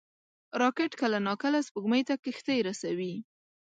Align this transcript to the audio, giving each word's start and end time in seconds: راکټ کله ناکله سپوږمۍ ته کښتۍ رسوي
راکټ 0.61 0.91
کله 1.01 1.17
ناکله 1.27 1.59
سپوږمۍ 1.67 2.01
ته 2.07 2.15
کښتۍ 2.23 2.59
رسوي 2.67 3.13